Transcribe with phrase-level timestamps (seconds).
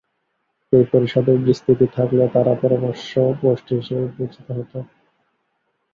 [0.73, 3.09] এ পরিষদের বিস্তৃতি থাকলেও তারা পরামর্শ
[3.41, 4.79] গোষ্ঠী হিসেবে বিবেচিত হতো।